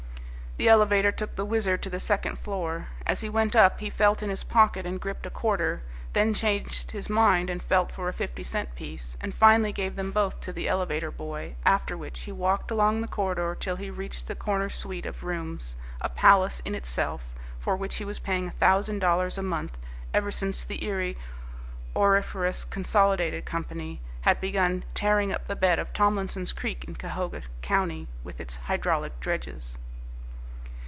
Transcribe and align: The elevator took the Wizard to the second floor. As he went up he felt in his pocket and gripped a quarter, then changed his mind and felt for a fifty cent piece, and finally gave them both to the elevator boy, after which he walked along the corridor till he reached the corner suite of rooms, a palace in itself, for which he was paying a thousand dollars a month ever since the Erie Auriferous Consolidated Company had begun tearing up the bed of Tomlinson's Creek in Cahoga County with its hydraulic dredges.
The 0.57 0.67
elevator 0.67 1.11
took 1.13 1.37
the 1.37 1.45
Wizard 1.45 1.81
to 1.83 1.89
the 1.89 1.97
second 1.99 2.37
floor. 2.37 2.89
As 3.07 3.21
he 3.21 3.29
went 3.29 3.55
up 3.55 3.79
he 3.79 3.89
felt 3.89 4.21
in 4.21 4.29
his 4.29 4.43
pocket 4.43 4.85
and 4.85 4.99
gripped 5.01 5.25
a 5.25 5.29
quarter, 5.31 5.81
then 6.13 6.33
changed 6.35 6.91
his 6.91 7.09
mind 7.09 7.49
and 7.49 7.63
felt 7.63 7.89
for 7.91 8.09
a 8.09 8.13
fifty 8.13 8.43
cent 8.43 8.75
piece, 8.75 9.15
and 9.21 9.33
finally 9.33 9.71
gave 9.71 9.95
them 9.95 10.11
both 10.11 10.39
to 10.41 10.51
the 10.53 10.67
elevator 10.67 11.09
boy, 11.09 11.55
after 11.65 11.97
which 11.97 12.19
he 12.23 12.31
walked 12.33 12.69
along 12.69 12.99
the 13.01 13.07
corridor 13.07 13.55
till 13.59 13.77
he 13.77 13.89
reached 13.89 14.27
the 14.27 14.35
corner 14.35 14.69
suite 14.69 15.05
of 15.07 15.23
rooms, 15.23 15.77
a 16.01 16.09
palace 16.09 16.59
in 16.63 16.75
itself, 16.75 17.21
for 17.59 17.75
which 17.77 17.95
he 17.95 18.03
was 18.05 18.19
paying 18.19 18.49
a 18.49 18.59
thousand 18.59 18.99
dollars 18.99 19.37
a 19.37 19.41
month 19.43 19.77
ever 20.13 20.29
since 20.31 20.63
the 20.65 20.83
Erie 20.85 21.17
Auriferous 21.95 22.65
Consolidated 22.65 23.45
Company 23.45 23.99
had 24.21 24.39
begun 24.41 24.83
tearing 24.93 25.31
up 25.33 25.47
the 25.47 25.55
bed 25.55 25.79
of 25.79 25.91
Tomlinson's 25.93 26.51
Creek 26.53 26.83
in 26.83 26.95
Cahoga 26.95 27.41
County 27.63 28.07
with 28.23 28.39
its 28.41 28.57
hydraulic 28.57 29.17
dredges. 29.21 29.79